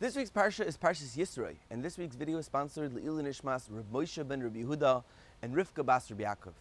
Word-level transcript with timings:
This 0.00 0.16
week's 0.16 0.30
parsha 0.30 0.66
is 0.66 0.78
Parshas 0.78 1.14
Yisroi, 1.14 1.56
and 1.70 1.82
this 1.84 1.98
week's 1.98 2.16
video 2.16 2.38
is 2.38 2.46
sponsored 2.46 2.94
Le'ilu 2.94 3.22
Nishmas 3.22 3.66
Reb 3.68 3.84
Moshe 3.92 4.26
ben 4.26 4.42
Reb 4.42 4.56
Yehuda 4.56 5.04
and 5.42 5.54
Rivka 5.54 5.84
bas 5.84 6.10
Reb 6.10 6.20
Yaakov. 6.20 6.54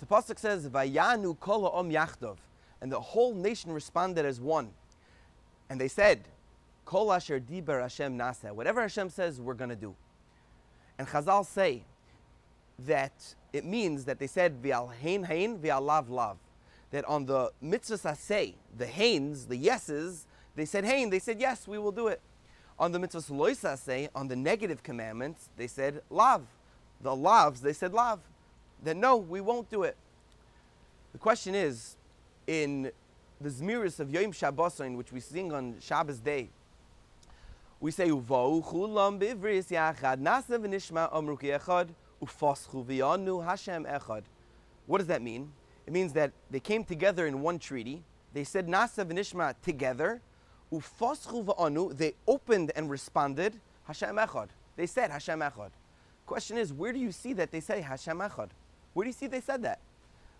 The 0.00 0.06
pasuk 0.06 0.36
says, 0.36 0.68
"Vayanu 0.68 1.38
kol 1.38 1.68
om 1.68 1.90
yachdov," 1.90 2.38
and 2.80 2.90
the 2.90 2.98
whole 2.98 3.34
nation 3.34 3.70
responded 3.70 4.26
as 4.26 4.40
one, 4.40 4.72
and 5.70 5.80
they 5.80 5.86
said, 5.86 6.26
"Kol 6.84 7.12
asher 7.12 7.38
diber 7.38 7.80
Hashem 7.82 8.18
naseh." 8.18 8.50
Whatever 8.50 8.80
Hashem 8.80 9.10
says, 9.10 9.40
we're 9.40 9.54
going 9.54 9.70
to 9.70 9.76
do. 9.76 9.94
And 10.98 11.06
Chazal 11.06 11.46
say 11.46 11.84
that 12.80 13.36
it 13.52 13.64
means 13.64 14.06
that 14.06 14.18
they 14.18 14.26
said, 14.26 14.60
"V'al 14.60 14.92
hein 14.92 15.22
hein, 15.22 15.60
v'al 15.60 15.82
lav 15.82 16.10
lav," 16.10 16.36
that 16.90 17.04
on 17.04 17.26
the 17.26 17.52
mitzvah 17.60 18.16
say, 18.16 18.56
the 18.76 18.86
hains, 18.86 19.46
the 19.46 19.56
yeses, 19.56 20.26
they 20.56 20.64
said 20.64 20.84
hain, 20.84 21.10
they 21.10 21.20
said 21.20 21.40
yes, 21.40 21.68
we 21.68 21.78
will 21.78 21.92
do 21.92 22.08
it. 22.08 22.20
On 22.78 22.90
the 22.90 22.98
mitzvah 22.98 23.32
loisa 23.32 23.78
say, 23.78 24.08
on 24.14 24.28
the 24.28 24.36
negative 24.36 24.82
commandments, 24.82 25.48
they 25.56 25.66
said 25.66 26.02
lav. 26.10 26.42
The 27.00 27.10
lavs, 27.10 27.60
they 27.60 27.72
said 27.72 27.92
lav. 27.92 28.20
Then 28.82 29.00
no, 29.00 29.16
we 29.16 29.40
won't 29.40 29.70
do 29.70 29.82
it. 29.82 29.96
The 31.12 31.18
question 31.18 31.54
is, 31.54 31.96
in 32.46 32.90
the 33.40 33.48
Zmiris 33.48 34.00
of 34.00 34.10
Yom 34.10 34.32
Shabboson, 34.32 34.96
which 34.96 35.12
we 35.12 35.20
sing 35.20 35.52
on 35.52 35.76
Shabbos 35.80 36.18
day, 36.18 36.48
we 37.80 37.90
say 37.90 38.08
Uvau 38.08 38.64
chulam 38.64 39.18
yachad 39.20 40.20
nasa 40.20 40.58
v'nishma 40.58 41.08
amru 41.12 41.36
ki 41.36 41.48
echad 41.48 41.88
ufoschu 42.22 42.84
v'yanu 42.86 43.44
Hashem 43.44 43.84
echad. 43.84 44.22
What 44.86 44.98
does 44.98 45.08
that 45.08 45.20
mean? 45.20 45.52
It 45.86 45.92
means 45.92 46.12
that 46.12 46.32
they 46.50 46.60
came 46.60 46.84
together 46.84 47.26
in 47.26 47.42
one 47.42 47.58
treaty. 47.58 48.04
They 48.32 48.44
said 48.44 48.68
nasa 48.68 49.04
v'nishma 49.04 49.56
together. 49.62 50.20
They 50.72 52.14
opened 52.26 52.72
and 52.74 52.90
responded 52.90 53.60
Hashem 53.84 54.16
echad. 54.16 54.48
They 54.76 54.86
said 54.86 55.10
Hashem 55.10 55.40
echad. 55.40 55.70
Question 56.24 56.56
is, 56.56 56.72
where 56.72 56.92
do 56.92 56.98
you 56.98 57.12
see 57.12 57.34
that 57.34 57.50
they 57.50 57.60
say 57.60 57.82
Hashem 57.82 58.18
echad? 58.18 58.48
Where 58.94 59.04
do 59.04 59.08
you 59.08 59.12
see 59.12 59.26
they 59.26 59.40
said 59.40 59.62
that? 59.62 59.80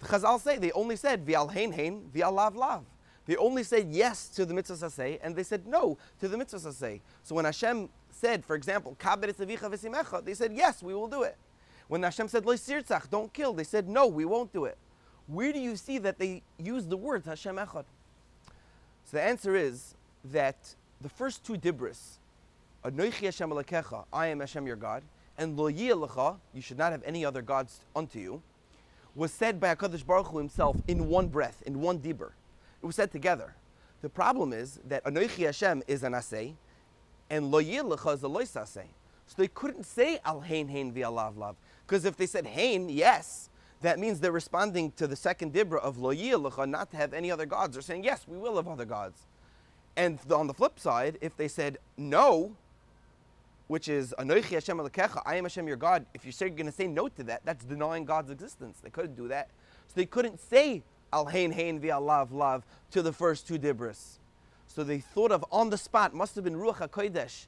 The 0.00 0.06
Chazal 0.06 0.40
say 0.40 0.58
they 0.58 0.70
only 0.72 0.96
said 0.96 1.24
v'al 1.24 1.50
hein 1.52 1.72
hein 1.72 2.10
v'al 2.14 2.32
lav 2.32 2.54
lav. 2.54 2.84
They 3.26 3.36
only 3.36 3.62
said 3.62 3.88
yes 3.90 4.28
to 4.28 4.46
the 4.46 4.54
mitzvah 4.54 4.86
saseh, 4.88 5.18
and 5.22 5.36
they 5.36 5.42
said 5.42 5.66
no 5.66 5.98
to 6.20 6.28
the 6.28 6.38
mitzvah 6.38 6.58
saseh. 6.58 7.00
So 7.22 7.34
when 7.34 7.44
Hashem 7.44 7.88
said, 8.10 8.44
for 8.44 8.54
example, 8.54 8.96
they 8.98 10.34
said 10.34 10.52
yes, 10.52 10.82
we 10.82 10.94
will 10.94 11.08
do 11.08 11.22
it. 11.24 11.36
When 11.88 12.02
Hashem 12.02 12.28
said 12.28 12.46
lo 12.46 12.54
sirtzach, 12.54 13.10
don't 13.10 13.32
kill, 13.32 13.52
they 13.52 13.64
said 13.64 13.88
no, 13.88 14.06
we 14.06 14.24
won't 14.24 14.52
do 14.52 14.64
it. 14.64 14.78
Where 15.26 15.52
do 15.52 15.58
you 15.58 15.76
see 15.76 15.98
that 15.98 16.18
they 16.18 16.42
use 16.58 16.86
the 16.86 16.96
words 16.96 17.26
Hashem 17.26 17.56
echad? 17.56 17.84
So 19.04 19.16
the 19.16 19.22
answer 19.22 19.56
is 19.56 19.94
that 20.32 20.74
the 21.00 21.08
first 21.08 21.44
two 21.44 21.54
dibris, 21.54 22.18
Anoichi 22.84 23.24
Hashem 23.24 23.50
Alekecha, 23.50 24.04
I 24.12 24.28
am 24.28 24.40
Hashem 24.40 24.66
your 24.66 24.76
God, 24.76 25.02
and 25.36 25.56
Lo 25.56 25.70
Lecha, 25.70 26.36
you 26.52 26.60
should 26.60 26.78
not 26.78 26.92
have 26.92 27.02
any 27.04 27.24
other 27.24 27.42
gods 27.42 27.80
unto 27.94 28.18
you, 28.18 28.42
was 29.14 29.32
said 29.32 29.60
by 29.60 29.74
HaKadosh 29.74 30.06
Baruch 30.06 30.28
Hu 30.28 30.38
himself 30.38 30.76
in 30.86 31.08
one 31.08 31.28
breath, 31.28 31.62
in 31.66 31.80
one 31.80 31.98
dibur. 31.98 32.30
It 32.82 32.86
was 32.86 32.96
said 32.96 33.10
together. 33.10 33.54
The 34.02 34.08
problem 34.08 34.52
is 34.52 34.80
that 34.86 35.04
Anoichi 35.04 35.44
Hashem 35.46 35.82
is 35.88 36.02
an 36.02 36.12
asay, 36.12 36.54
and 37.30 37.50
Lo 37.50 37.60
Lecha 37.60 38.14
is 38.14 38.22
a 38.22 38.28
lois 38.28 38.52
asay. 38.52 38.86
So 39.26 39.34
they 39.36 39.48
couldn't 39.48 39.84
say 39.84 40.18
Al 40.24 40.40
Hain 40.40 40.68
Hein 40.68 40.92
via 40.92 41.10
Lav. 41.10 41.56
Because 41.86 42.04
if 42.04 42.16
they 42.16 42.26
said 42.26 42.46
Hain, 42.46 42.88
yes, 42.88 43.50
that 43.82 43.98
means 43.98 44.20
they're 44.20 44.32
responding 44.32 44.92
to 44.92 45.06
the 45.06 45.16
second 45.16 45.52
dibra 45.52 45.80
of 45.80 45.98
Lo 45.98 46.12
Lecha, 46.12 46.68
not 46.68 46.90
to 46.90 46.96
have 46.96 47.12
any 47.12 47.30
other 47.30 47.46
gods. 47.46 47.74
They're 47.74 47.82
saying, 47.82 48.04
yes, 48.04 48.26
we 48.26 48.38
will 48.38 48.56
have 48.56 48.66
other 48.66 48.84
gods. 48.84 49.27
And 49.98 50.20
on 50.30 50.46
the 50.46 50.54
flip 50.54 50.78
side, 50.78 51.18
if 51.20 51.36
they 51.36 51.48
said 51.48 51.78
no, 51.96 52.54
which 53.66 53.88
is 53.88 54.14
Anoichi 54.16 54.50
Hashem 54.50 54.78
Alekecha, 54.78 55.20
I 55.26 55.34
am 55.34 55.44
Hashem 55.44 55.66
your 55.66 55.76
God, 55.76 56.06
if 56.14 56.24
you're 56.24 56.50
going 56.50 56.66
to 56.66 56.72
say 56.72 56.86
no 56.86 57.08
to 57.08 57.24
that, 57.24 57.42
that's 57.44 57.64
denying 57.64 58.04
God's 58.04 58.30
existence. 58.30 58.78
They 58.80 58.90
couldn't 58.90 59.16
do 59.16 59.26
that. 59.26 59.50
So 59.88 59.94
they 59.96 60.06
couldn't 60.06 60.38
say 60.38 60.84
Al 61.12 61.26
Hain 61.26 61.50
Hain 61.50 61.80
via 61.80 61.98
Lav 61.98 62.30
Lav 62.30 62.64
to 62.92 63.02
the 63.02 63.12
first 63.12 63.48
two 63.48 63.58
Dibris. 63.58 64.18
So 64.68 64.84
they 64.84 65.00
thought 65.00 65.32
of 65.32 65.44
on 65.50 65.68
the 65.68 65.76
spot, 65.76 66.14
must 66.14 66.36
have 66.36 66.44
been 66.44 66.54
Ruach 66.54 66.88
HaKodesh, 66.88 67.46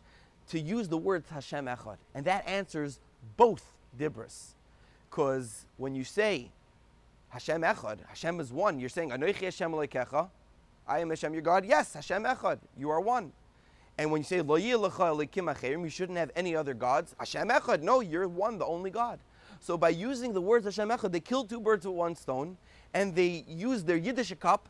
to 0.48 0.58
use 0.58 0.88
the 0.88 0.98
word 0.98 1.22
Hashem 1.30 1.66
Echad. 1.66 1.98
And 2.16 2.24
that 2.24 2.48
answers 2.48 2.98
both 3.36 3.64
Dibris. 3.96 4.54
Because 5.08 5.66
when 5.76 5.94
you 5.94 6.02
say 6.02 6.50
Hashem 7.28 7.62
Echad, 7.62 7.98
Hashem 8.08 8.40
is 8.40 8.52
one, 8.52 8.80
you're 8.80 8.88
saying 8.88 9.10
Anoichi 9.10 9.44
Hashem 9.44 9.70
Alekecha, 9.70 10.30
I 10.90 10.98
am 10.98 11.10
Hashem 11.10 11.32
your 11.32 11.42
God. 11.42 11.64
Yes, 11.64 11.94
Hashem 11.94 12.24
Echad, 12.24 12.58
you 12.76 12.90
are 12.90 13.00
one. 13.00 13.32
And 13.96 14.10
when 14.10 14.22
you 14.22 14.24
say 14.24 14.40
Lo 14.40 14.56
you 14.56 15.88
shouldn't 15.88 16.18
have 16.18 16.32
any 16.34 16.56
other 16.56 16.74
gods. 16.74 17.14
Hashem 17.16 17.48
Echad, 17.48 17.80
no, 17.80 18.00
you're 18.00 18.26
one, 18.26 18.58
the 18.58 18.66
only 18.66 18.90
God. 18.90 19.20
So 19.60 19.78
by 19.78 19.90
using 19.90 20.32
the 20.32 20.40
words 20.40 20.64
Hashem 20.64 20.88
Echad, 20.88 21.12
they 21.12 21.20
killed 21.20 21.48
two 21.48 21.60
birds 21.60 21.86
with 21.86 21.94
one 21.94 22.16
stone, 22.16 22.56
and 22.92 23.14
they 23.14 23.44
used 23.46 23.86
their 23.86 24.00
Yiddishe 24.00 24.36
kop 24.36 24.62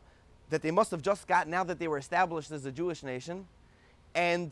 that 0.51 0.61
they 0.61 0.69
must 0.69 0.91
have 0.91 1.01
just 1.01 1.27
got 1.27 1.47
now 1.47 1.63
that 1.63 1.79
they 1.79 1.87
were 1.87 1.97
established 1.97 2.51
as 2.51 2.65
a 2.65 2.71
Jewish 2.71 3.01
nation, 3.01 3.47
and 4.13 4.51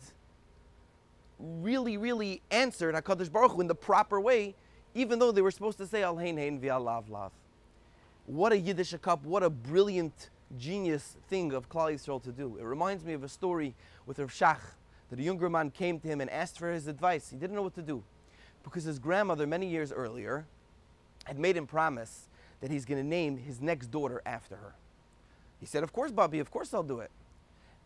really, 1.38 1.98
really 1.98 2.42
answered 2.50 2.96
Hakadosh 2.96 3.32
Baruch 3.32 3.52
Hu 3.52 3.62
in 3.62 3.68
the 3.68 3.76
proper 3.76 4.20
way, 4.20 4.56
even 4.96 5.20
though 5.20 5.32
they 5.32 5.44
were 5.44 5.52
supposed 5.52 5.78
to 5.78 5.86
say 5.86 6.02
Al 6.02 6.18
Hein 6.18 6.38
Hein 6.38 6.60
V'Al 6.60 6.84
Lav 6.84 7.10
Lav. 7.10 7.32
What 8.26 8.54
a 8.54 8.56
Yiddishe 8.56 8.98
kop! 9.00 9.22
What 9.22 9.44
a 9.44 9.52
brilliant 9.52 10.32
genius 10.58 11.18
thing 11.28 11.54
of 11.54 11.70
Klal 11.70 11.94
Yisrael 11.94 12.22
to 12.24 12.32
do. 12.32 12.58
It 12.60 12.64
reminds 12.64 13.04
me 13.04 13.14
of 13.14 13.24
a 13.24 13.30
story 13.30 13.76
with 14.06 14.20
Rav 14.20 14.32
Shach 14.32 14.60
that 15.10 15.20
a 15.20 15.24
younger 15.24 15.50
man 15.50 15.72
came 15.72 16.00
to 16.00 16.08
him 16.08 16.22
and 16.22 16.30
asked 16.30 16.58
for 16.58 16.72
his 16.72 16.88
advice. 16.88 17.30
He 17.30 17.38
didn't 17.38 17.56
know 17.56 17.62
what 17.62 17.76
to 17.76 17.82
do 17.82 18.04
because 18.64 18.84
his 18.84 19.00
grandmother, 19.00 19.48
many 19.48 19.68
years 19.68 19.92
earlier, 19.92 20.46
had 21.26 21.40
made 21.40 21.56
him 21.56 21.68
promise 21.68 22.30
that 22.62 22.72
he's 22.72 22.86
going 22.86 23.02
to 23.02 23.08
name 23.08 23.38
his 23.38 23.62
next 23.62 23.88
daughter 23.88 24.22
after 24.26 24.56
her. 24.58 24.76
He 25.60 25.66
said, 25.66 25.84
Of 25.84 25.94
course, 25.94 26.12
Bubby, 26.12 26.40
of 26.40 26.52
course 26.52 26.74
I'll 26.74 26.84
do 26.84 27.00
it. 27.00 27.12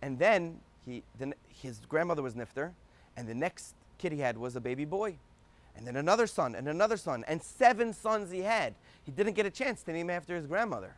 And 0.01 0.19
then 0.19 0.59
he, 0.85 1.03
then 1.18 1.34
his 1.47 1.80
grandmother 1.88 2.22
was 2.22 2.35
Nifter, 2.35 2.72
and 3.16 3.28
the 3.28 3.35
next 3.35 3.75
kid 3.97 4.12
he 4.12 4.19
had 4.19 4.38
was 4.38 4.56
a 4.56 4.62
baby 4.62 4.85
boy. 4.85 5.18
And 5.75 5.88
then 5.88 5.95
another 5.95 6.28
son, 6.28 6.53
and 6.56 6.68
another 6.68 6.97
son, 6.97 7.24
and 7.28 7.41
seven 7.41 7.94
sons 7.94 8.31
he 8.31 8.41
had. 8.41 8.75
He 9.03 9.12
didn't 9.12 9.34
get 9.34 9.45
a 9.45 9.50
chance 9.50 9.81
to 9.84 9.94
name 9.94 10.09
after 10.09 10.35
his 10.35 10.45
grandmother. 10.45 10.95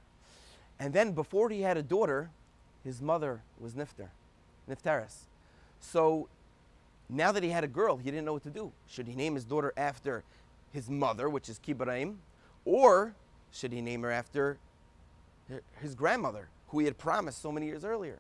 And 0.80 0.94
then 0.94 1.14
before 1.14 1.50
he 1.50 1.62
had 1.62 1.78
a 1.78 1.84
daughter, 1.84 2.30
his 2.84 3.02
mother 3.02 3.42
was 3.60 3.74
Nifter, 3.74 4.10
Niftaris. 4.70 5.26
So 5.80 6.28
now 7.10 7.32
that 7.32 7.44
he 7.44 7.50
had 7.50 7.64
a 7.64 7.68
girl, 7.68 7.98
he 7.98 8.12
didn't 8.12 8.26
know 8.26 8.34
what 8.34 8.44
to 8.44 8.50
do. 8.50 8.72
Should 8.88 9.08
he 9.08 9.16
name 9.16 9.36
his 9.36 9.46
daughter 9.46 9.74
after 9.78 10.24
his 10.72 10.90
mother, 10.90 11.30
which 11.30 11.50
is 11.50 11.60
kibbud 11.60 11.88
eim, 11.88 12.16
or 12.66 13.16
should 13.52 13.72
he 13.72 13.82
name 13.82 14.02
her 14.02 14.12
after 14.12 14.58
his 15.82 15.96
grandmother, 15.96 16.50
who 16.70 16.80
he 16.80 16.86
had 16.86 16.98
promised 16.98 17.42
so 17.42 17.52
many 17.52 17.68
years 17.68 17.86
earlier? 17.86 18.20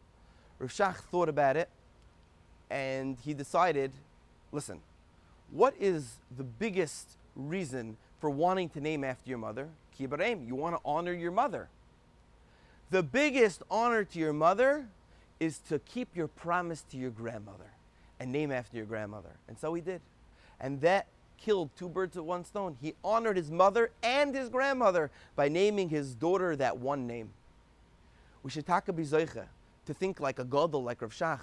Rav 0.59 0.71
thought 0.71 1.27
about 1.27 1.57
it, 1.57 1.69
and 2.69 3.17
he 3.19 3.33
decided, 3.33 3.91
listen, 4.51 4.79
what 5.51 5.73
is 5.79 6.19
the 6.37 6.43
biggest 6.43 7.17
reason 7.35 7.97
for 8.19 8.29
wanting 8.29 8.69
to 8.69 8.79
name 8.79 9.03
after 9.03 9.29
your 9.29 9.39
mother? 9.39 9.69
kibbud 9.99 10.19
eim, 10.19 10.47
you 10.47 10.55
want 10.55 10.75
to 10.75 10.81
honor 10.85 11.13
your 11.13 11.31
mother. 11.31 11.67
The 12.91 13.03
biggest 13.03 13.63
honor 13.69 14.03
to 14.03 14.19
your 14.19 14.33
mother 14.33 14.87
is 15.39 15.57
to 15.69 15.79
keep 15.79 16.15
your 16.15 16.27
promise 16.27 16.83
to 16.91 16.97
your 16.97 17.09
grandmother 17.09 17.71
and 18.19 18.31
name 18.31 18.51
after 18.51 18.77
your 18.77 18.85
grandmother. 18.85 19.31
And 19.47 19.57
so 19.57 19.73
he 19.73 19.81
did. 19.81 20.01
And 20.59 20.79
that 20.81 21.07
killed 21.37 21.69
two 21.77 21.89
birds 21.89 22.15
with 22.15 22.25
one 22.25 22.45
stone. 22.45 22.77
He 22.81 22.93
honored 23.03 23.37
his 23.37 23.51
mother 23.51 23.91
and 24.01 24.33
his 24.33 24.49
grandmother 24.49 25.11
by 25.35 25.49
naming 25.49 25.89
his 25.89 26.15
daughter 26.15 26.55
that 26.55 26.77
one 26.77 27.07
name. 27.07 27.31
We 28.43 28.51
should 28.51 28.65
talk 28.65 28.87
about 28.87 29.05
to 29.85 29.93
think 29.93 30.19
like 30.19 30.39
a 30.39 30.45
Gadol, 30.45 30.83
like 30.83 31.01
Rav 31.01 31.11
Shach, 31.11 31.41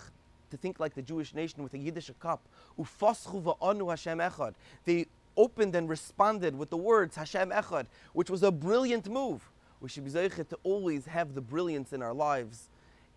to 0.50 0.56
think 0.56 0.80
like 0.80 0.94
the 0.94 1.02
Jewish 1.02 1.34
nation 1.34 1.62
with 1.62 1.74
a 1.74 1.78
Yiddishe 1.78 2.12
kop. 2.20 2.38
They 4.84 5.06
opened 5.36 5.74
and 5.74 5.88
responded 5.88 6.56
with 6.56 6.70
the 6.70 6.76
words 6.76 7.16
Hashem 7.16 7.50
Echad, 7.50 7.86
which 8.12 8.30
was 8.30 8.42
a 8.42 8.50
brilliant 8.50 9.08
move. 9.08 9.50
We 9.82 9.88
should 9.88 10.04
be 10.04 10.10
zeichet 10.12 10.48
to 10.50 10.58
always 10.62 11.06
have 11.06 11.34
the 11.34 11.40
brilliance 11.40 11.92
in 11.92 12.02
our 12.02 12.14
lives 12.14 12.68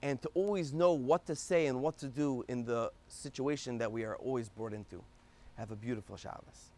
and 0.02 0.20
to 0.24 0.30
always 0.34 0.74
know 0.74 0.94
what 0.94 1.28
to 1.28 1.36
say 1.36 1.68
and 1.68 1.80
what 1.80 1.96
to 2.00 2.08
do 2.08 2.44
in 2.48 2.66
the 2.66 2.92
situation 3.08 3.78
that 3.78 3.92
we 3.92 4.04
are 4.04 4.16
always 4.16 4.50
brought 4.50 4.74
into. 4.74 5.04
Have 5.60 5.70
a 5.70 5.76
beautiful 5.76 6.18
Shabbos. 6.18 6.72